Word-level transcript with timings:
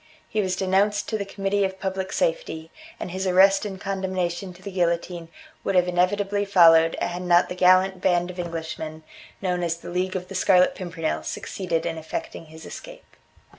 He 0.27 0.41
was 0.41 0.55
denounced 0.55 1.07
to 1.09 1.17
the 1.19 1.25
Committee 1.27 1.63
of 1.63 1.79
Public 1.79 2.11
Safety, 2.11 2.71
and 2.99 3.11
his 3.11 3.27
arrest 3.27 3.65
and 3.67 3.79
condemnation 3.79 4.51
to 4.55 4.63
the 4.63 4.71
guillotine 4.71 5.29
would 5.63 5.75
have 5.75 5.87
inevitably 5.87 6.43
followed 6.43 6.97
had 6.99 7.21
not 7.21 7.49
the 7.49 7.55
gallant 7.55 8.01
band 8.01 8.31
of 8.31 8.39
Englishmen, 8.39 9.03
known 9.43 9.61
as 9.61 9.77
the 9.77 9.91
League 9.91 10.15
of 10.15 10.27
the 10.27 10.33
Scarlet 10.33 10.73
Pimpernel, 10.73 11.21
succeeded 11.21 11.85
in 11.85 11.99
effecting 11.99 12.45
his 12.47 12.65
escape. 12.65 13.15